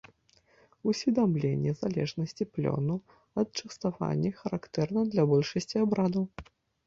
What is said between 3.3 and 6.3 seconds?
ад частавання характэрна для большасці абрадаў.